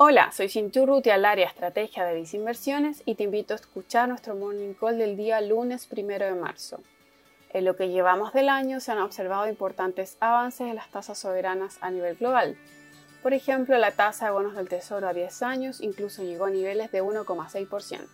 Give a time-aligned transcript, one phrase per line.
[0.00, 4.36] Hola, soy Cintu Ruti al área Estrategia de Disinversiones y te invito a escuchar nuestro
[4.36, 6.80] Morning Call del día lunes 1 de marzo.
[7.50, 11.78] En lo que llevamos del año se han observado importantes avances en las tasas soberanas
[11.80, 12.56] a nivel global.
[13.24, 16.92] Por ejemplo, la tasa de bonos del Tesoro a 10 años incluso llegó a niveles
[16.92, 18.06] de 1,6%.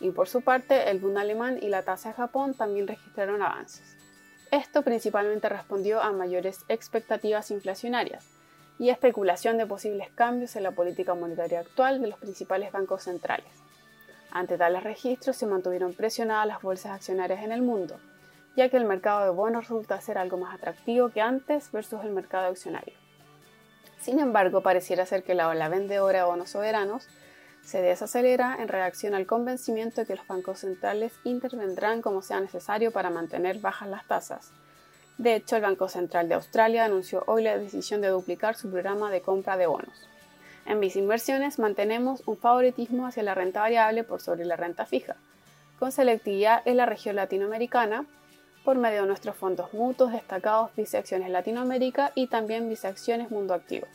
[0.00, 3.96] Y por su parte, el Bund alemán y la tasa de Japón también registraron avances.
[4.50, 8.26] Esto principalmente respondió a mayores expectativas inflacionarias
[8.78, 13.52] y especulación de posibles cambios en la política monetaria actual de los principales bancos centrales.
[14.30, 17.98] Ante tales registros se mantuvieron presionadas las bolsas accionarias en el mundo,
[18.56, 22.10] ya que el mercado de bonos resulta ser algo más atractivo que antes versus el
[22.10, 22.94] mercado accionario.
[24.00, 27.08] Sin embargo, pareciera ser que la ola vendedora de bonos soberanos
[27.62, 32.92] se desacelera en reacción al convencimiento de que los bancos centrales intervendrán como sea necesario
[32.92, 34.52] para mantener bajas las tasas,
[35.18, 39.10] de hecho, el Banco Central de Australia anunció hoy la decisión de duplicar su programa
[39.10, 40.08] de compra de bonos.
[40.66, 45.16] En Visa Inversiones mantenemos un favoritismo hacia la renta variable por sobre la renta fija,
[45.78, 48.06] con selectividad en la región latinoamericana
[48.64, 53.54] por medio de nuestros fondos mutuos destacados Visa Acciones Latinoamérica y también Visa Acciones Mundo
[53.54, 53.86] Activo.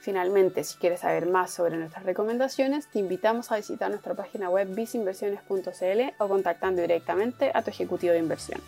[0.00, 4.74] Finalmente, si quieres saber más sobre nuestras recomendaciones, te invitamos a visitar nuestra página web
[4.74, 8.60] visinversiones.cl o contactando directamente a tu ejecutivo de inversión.